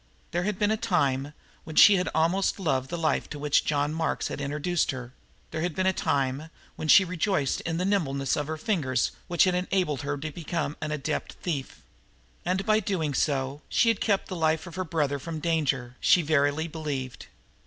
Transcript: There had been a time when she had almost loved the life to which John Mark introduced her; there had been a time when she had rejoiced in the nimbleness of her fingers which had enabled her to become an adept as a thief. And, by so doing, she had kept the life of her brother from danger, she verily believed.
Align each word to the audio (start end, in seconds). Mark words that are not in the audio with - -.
There 0.31 0.45
had 0.45 0.57
been 0.57 0.71
a 0.71 0.77
time 0.77 1.31
when 1.63 1.75
she 1.75 1.97
had 1.97 2.09
almost 2.15 2.59
loved 2.59 2.89
the 2.89 2.97
life 2.97 3.29
to 3.29 3.37
which 3.37 3.63
John 3.65 3.93
Mark 3.93 4.31
introduced 4.31 4.89
her; 4.89 5.13
there 5.51 5.61
had 5.61 5.75
been 5.75 5.85
a 5.85 5.93
time 5.93 6.49
when 6.75 6.87
she 6.87 7.03
had 7.03 7.09
rejoiced 7.11 7.61
in 7.61 7.77
the 7.77 7.85
nimbleness 7.85 8.35
of 8.35 8.47
her 8.47 8.57
fingers 8.57 9.11
which 9.27 9.43
had 9.43 9.53
enabled 9.53 10.01
her 10.01 10.17
to 10.17 10.31
become 10.31 10.75
an 10.81 10.89
adept 10.91 11.33
as 11.33 11.35
a 11.35 11.39
thief. 11.41 11.83
And, 12.43 12.65
by 12.65 12.77
so 12.79 12.83
doing, 12.83 13.13
she 13.69 13.89
had 13.89 14.01
kept 14.01 14.27
the 14.27 14.35
life 14.35 14.65
of 14.65 14.73
her 14.73 14.83
brother 14.83 15.19
from 15.19 15.39
danger, 15.39 15.97
she 15.99 16.23
verily 16.23 16.67
believed. 16.67 17.27